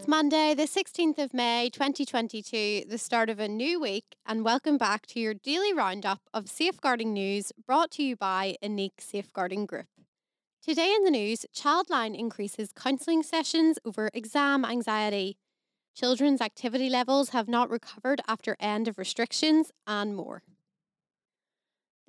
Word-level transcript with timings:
It's 0.00 0.08
Monday, 0.08 0.54
the 0.54 0.62
16th 0.62 1.18
of 1.18 1.34
May, 1.34 1.68
2022, 1.68 2.84
the 2.88 2.96
start 2.96 3.28
of 3.28 3.38
a 3.38 3.46
new 3.46 3.78
week, 3.78 4.16
and 4.24 4.46
welcome 4.46 4.78
back 4.78 5.04
to 5.08 5.20
your 5.20 5.34
daily 5.34 5.74
roundup 5.74 6.22
of 6.32 6.48
safeguarding 6.48 7.12
news 7.12 7.52
brought 7.66 7.90
to 7.90 8.02
you 8.02 8.16
by 8.16 8.56
Unique 8.62 9.02
Safeguarding 9.02 9.66
Group. 9.66 9.88
Today 10.62 10.94
in 10.96 11.04
the 11.04 11.10
news, 11.10 11.44
Childline 11.54 12.18
increases 12.18 12.72
counselling 12.74 13.22
sessions 13.22 13.78
over 13.84 14.08
exam 14.14 14.64
anxiety. 14.64 15.36
Children's 15.94 16.40
activity 16.40 16.88
levels 16.88 17.28
have 17.28 17.46
not 17.46 17.68
recovered 17.68 18.22
after 18.26 18.56
end 18.58 18.88
of 18.88 18.96
restrictions, 18.96 19.70
and 19.86 20.16
more. 20.16 20.42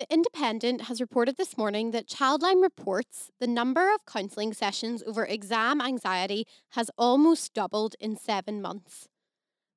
The 0.01 0.11
Independent 0.11 0.81
has 0.85 0.99
reported 0.99 1.37
this 1.37 1.55
morning 1.59 1.91
that 1.91 2.07
Childline 2.07 2.59
reports 2.59 3.29
the 3.39 3.45
number 3.45 3.93
of 3.93 4.03
counselling 4.07 4.51
sessions 4.51 5.03
over 5.05 5.25
exam 5.25 5.79
anxiety 5.79 6.47
has 6.69 6.89
almost 6.97 7.53
doubled 7.53 7.93
in 7.99 8.17
seven 8.17 8.63
months. 8.63 9.09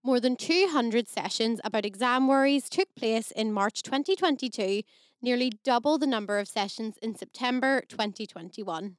More 0.02 0.20
than 0.20 0.36
200 0.36 1.08
sessions 1.08 1.60
about 1.62 1.84
exam 1.84 2.26
worries 2.26 2.70
took 2.70 2.88
place 2.94 3.32
in 3.32 3.52
March 3.52 3.82
2022, 3.82 4.80
nearly 5.20 5.52
double 5.62 5.98
the 5.98 6.06
number 6.06 6.38
of 6.38 6.48
sessions 6.48 6.96
in 7.02 7.14
September 7.14 7.82
2021. 7.86 8.96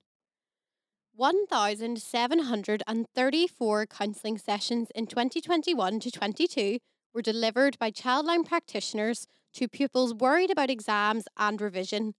1,734 1.16 3.86
counselling 3.88 4.38
sessions 4.38 4.92
in 4.94 5.08
2021 5.08 6.00
to 6.02 6.12
22 6.12 6.78
were 7.16 7.24
delivered 7.24 7.80
by 7.80 7.90
Childline 7.90 8.46
practitioners 8.46 9.26
to 9.56 9.68
pupils 9.68 10.14
worried 10.14 10.52
about 10.52 10.70
exams 10.70 11.26
and 11.38 11.60
revision. 11.60 12.14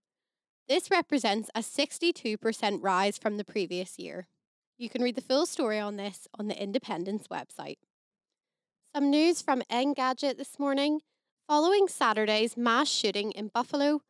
This 0.68 0.90
represents 0.90 1.48
a 1.54 1.60
62% 1.60 2.78
rise 2.82 3.18
from 3.18 3.36
the 3.36 3.44
previous 3.44 3.98
year. 3.98 4.27
You 4.78 4.90
can 4.90 5.02
read 5.02 5.14
the 5.14 5.22
full 5.22 5.46
story 5.46 5.78
on 5.78 5.96
this 5.96 6.27
on 6.38 6.48
the 6.48 6.60
Independent's 6.60 7.28
website. 7.28 7.78
Some 8.94 9.11
news 9.11 9.42
from 9.42 9.62
Engadget 9.70 10.36
this 10.38 10.58
morning. 10.58 11.00
Following 11.48 11.86
Saturday's 11.86 12.56
mass 12.56 12.88
shooting 12.88 13.30
in 13.33 13.48
Buffalo, 13.48 14.00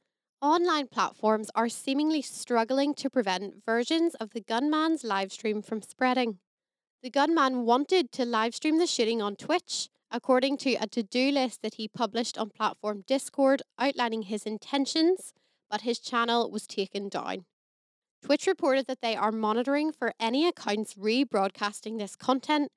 online 0.40 0.86
platforms 0.86 1.50
are 1.54 1.68
seemingly 1.68 2.22
struggling 2.22 2.94
to 2.94 3.10
prevent 3.10 3.64
versions 3.66 4.14
of 4.14 4.30
the 4.30 4.40
gunman's 4.40 5.02
livestream 5.02 5.64
from 5.64 5.82
spreading. 5.82 6.38
The 7.02 7.10
gunman 7.10 7.66
wanted 7.66 8.10
to 8.12 8.24
livestream 8.24 8.78
the 8.78 8.86
shooting 8.86 9.20
on 9.20 9.36
Twitch, 9.36 9.90
according 10.10 10.56
to 10.58 10.74
a 10.74 10.86
to 10.86 11.02
do 11.02 11.30
list 11.30 11.62
that 11.62 11.74
he 11.74 11.88
published 11.88 12.38
on 12.38 12.50
platform 12.50 13.04
Discord 13.06 13.62
outlining 13.78 14.22
his 14.22 14.44
intentions, 14.44 15.32
but 15.70 15.82
his 15.82 15.98
channel 15.98 16.50
was 16.50 16.66
taken 16.66 17.08
down. 17.08 17.44
Twitch 18.22 18.46
reported 18.46 18.86
that 18.86 19.02
they 19.02 19.14
are 19.14 19.32
monitoring 19.32 19.92
for 19.92 20.12
any 20.18 20.48
accounts 20.48 20.94
rebroadcasting 20.94 21.98
this 21.98 22.16
content, 22.16 22.70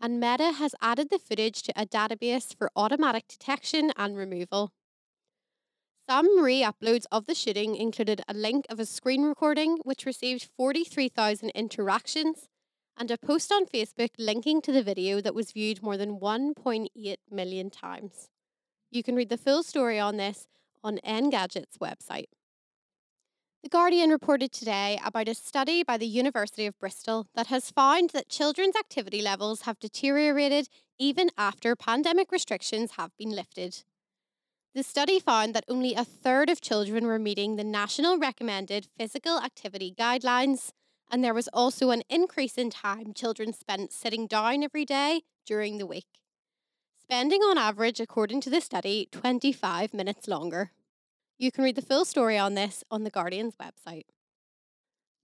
and 0.00 0.20
Meta 0.20 0.52
has 0.52 0.74
added 0.80 1.10
the 1.10 1.18
footage 1.18 1.62
to 1.62 1.72
a 1.76 1.86
database 1.86 2.56
for 2.56 2.70
automatic 2.76 3.28
detection 3.28 3.92
and 3.96 4.16
removal. 4.16 4.72
Some 6.08 6.42
re 6.42 6.62
uploads 6.62 7.06
of 7.10 7.26
the 7.26 7.34
shooting 7.34 7.76
included 7.76 8.22
a 8.28 8.34
link 8.34 8.66
of 8.68 8.78
a 8.78 8.84
screen 8.84 9.22
recording 9.22 9.78
which 9.84 10.04
received 10.04 10.50
43,000 10.56 11.50
interactions 11.50 12.48
and 12.96 13.10
a 13.10 13.18
post 13.18 13.50
on 13.52 13.66
Facebook 13.66 14.10
linking 14.18 14.60
to 14.62 14.72
the 14.72 14.82
video 14.82 15.20
that 15.20 15.34
was 15.34 15.52
viewed 15.52 15.82
more 15.82 15.96
than 15.96 16.18
1.8 16.20 17.16
million 17.30 17.70
times. 17.70 18.28
You 18.90 19.02
can 19.02 19.16
read 19.16 19.28
the 19.28 19.36
full 19.36 19.62
story 19.62 19.98
on 19.98 20.16
this 20.16 20.46
on 20.82 20.98
Engadget's 21.04 21.78
website. 21.78 22.28
The 23.62 23.70
Guardian 23.70 24.10
reported 24.10 24.52
today 24.52 25.00
about 25.02 25.26
a 25.26 25.34
study 25.34 25.82
by 25.82 25.96
the 25.96 26.06
University 26.06 26.66
of 26.66 26.78
Bristol 26.78 27.26
that 27.34 27.46
has 27.46 27.70
found 27.70 28.10
that 28.10 28.28
children's 28.28 28.76
activity 28.76 29.22
levels 29.22 29.62
have 29.62 29.78
deteriorated 29.78 30.68
even 30.98 31.30
after 31.38 31.74
pandemic 31.74 32.30
restrictions 32.30 32.92
have 32.98 33.16
been 33.18 33.30
lifted. 33.30 33.82
The 34.74 34.82
study 34.82 35.18
found 35.18 35.54
that 35.54 35.64
only 35.68 35.94
a 35.94 36.04
third 36.04 36.50
of 36.50 36.60
children 36.60 37.06
were 37.06 37.18
meeting 37.18 37.56
the 37.56 37.64
national 37.64 38.18
recommended 38.18 38.88
physical 38.98 39.38
activity 39.38 39.94
guidelines, 39.98 40.72
and 41.10 41.22
there 41.22 41.34
was 41.34 41.48
also 41.52 41.90
an 41.90 42.02
increase 42.08 42.58
in 42.58 42.70
time 42.70 43.14
children 43.14 43.52
spent 43.52 43.92
sitting 43.92 44.26
down 44.26 44.62
every 44.62 44.84
day 44.84 45.22
during 45.46 45.78
the 45.78 45.86
week. 45.86 46.06
Spending 47.02 47.42
on 47.42 47.58
average, 47.58 48.00
according 48.00 48.40
to 48.40 48.50
the 48.50 48.60
study, 48.60 49.08
25 49.12 49.92
minutes 49.92 50.26
longer. 50.26 50.72
You 51.38 51.52
can 51.52 51.64
read 51.64 51.76
the 51.76 51.82
full 51.82 52.04
story 52.04 52.38
on 52.38 52.54
this 52.54 52.82
on 52.90 53.04
The 53.04 53.10
Guardian's 53.10 53.56
website. 53.56 54.04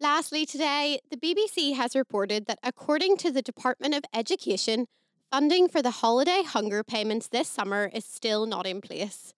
Lastly, 0.01 0.47
today, 0.47 1.01
the 1.11 1.17
BBC 1.17 1.75
has 1.75 1.95
reported 1.95 2.47
that 2.47 2.59
according 2.63 3.17
to 3.19 3.31
the 3.31 3.43
Department 3.43 3.95
of 3.95 4.05
Education, 4.15 4.87
funding 5.31 5.69
for 5.69 5.83
the 5.83 5.91
holiday 5.91 6.43
hunger 6.43 6.83
payments 6.83 7.29
this 7.29 7.49
summer 7.49 7.91
is 7.93 8.05
still 8.05 8.47
not 8.47 8.67
in 8.67 8.81
place. 8.81 9.35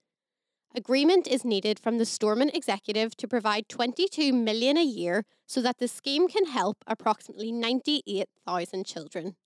Agreement 0.75 1.29
is 1.29 1.45
needed 1.45 1.79
from 1.79 1.99
the 1.99 2.07
Stormont 2.07 2.55
executive 2.55 3.15
to 3.19 3.29
provide 3.29 3.69
22 3.69 4.33
million 4.33 4.79
a 4.79 4.83
year 4.83 5.27
so 5.47 5.61
that 5.61 5.77
the 5.79 5.87
scheme 5.87 6.29
can 6.29 6.47
help 6.47 6.79
approximately 6.87 7.53
98,000 7.53 8.87
children. 8.87 9.37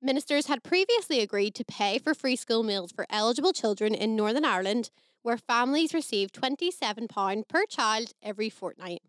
Ministers 0.00 0.46
had 0.46 0.64
previously 0.64 1.20
agreed 1.20 1.54
to 1.56 1.64
pay 1.66 1.98
for 1.98 2.14
free 2.14 2.36
school 2.36 2.62
meals 2.62 2.90
for 2.90 3.04
eligible 3.10 3.52
children 3.52 3.94
in 3.94 4.16
Northern 4.16 4.46
Ireland, 4.46 4.90
where 5.20 5.36
families 5.36 5.92
receive 5.92 6.32
£27 6.32 7.48
per 7.48 7.66
child 7.66 8.14
every 8.22 8.48
fortnight. 8.48 9.02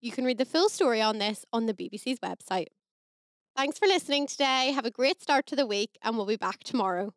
You 0.00 0.12
can 0.12 0.24
read 0.24 0.38
the 0.38 0.44
full 0.44 0.68
story 0.68 1.02
on 1.02 1.18
this 1.18 1.44
on 1.52 1.66
the 1.66 1.74
BBC's 1.74 2.20
website. 2.20 2.68
Thanks 3.56 3.76
for 3.76 3.86
listening 3.88 4.28
today. 4.28 4.70
Have 4.72 4.86
a 4.86 4.90
great 4.90 5.20
start 5.20 5.46
to 5.46 5.56
the 5.56 5.66
week, 5.66 5.98
and 6.00 6.16
we'll 6.16 6.26
be 6.26 6.36
back 6.36 6.60
tomorrow. 6.62 7.12